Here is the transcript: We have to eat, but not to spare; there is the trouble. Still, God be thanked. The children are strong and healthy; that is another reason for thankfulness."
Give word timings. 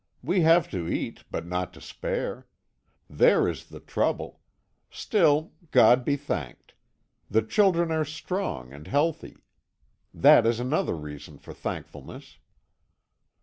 We 0.23 0.41
have 0.41 0.67
to 0.71 0.89
eat, 0.91 1.25
but 1.29 1.45
not 1.45 1.73
to 1.75 1.79
spare; 1.79 2.47
there 3.07 3.47
is 3.47 3.65
the 3.65 3.79
trouble. 3.79 4.41
Still, 4.89 5.51
God 5.69 6.03
be 6.03 6.15
thanked. 6.15 6.73
The 7.29 7.43
children 7.43 7.91
are 7.91 8.03
strong 8.03 8.73
and 8.73 8.87
healthy; 8.87 9.37
that 10.11 10.47
is 10.47 10.59
another 10.59 10.95
reason 10.95 11.37
for 11.37 11.53
thankfulness." 11.53 12.39